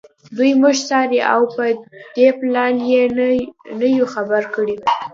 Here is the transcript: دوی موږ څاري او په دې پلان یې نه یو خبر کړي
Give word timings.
دوی 0.37 0.51
موږ 0.61 0.77
څاري 0.89 1.19
او 1.33 1.41
په 1.55 1.63
دې 2.15 2.27
پلان 2.39 2.75
یې 2.91 3.03
نه 3.79 3.87
یو 3.97 4.07
خبر 4.13 4.43
کړي 4.55 4.75